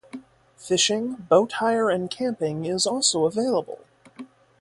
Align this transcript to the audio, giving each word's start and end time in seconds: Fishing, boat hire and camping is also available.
Fishing, 0.57 1.13
boat 1.29 1.51
hire 1.59 1.91
and 1.91 2.09
camping 2.09 2.65
is 2.65 2.87
also 2.87 3.25
available. 3.25 3.81